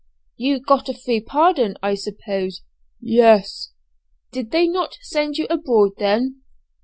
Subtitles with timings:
[0.35, 2.63] "You got a free pardon, I suppose?"
[2.99, 3.69] "Yes."
[4.31, 6.41] "Did they not send you abroad, then?"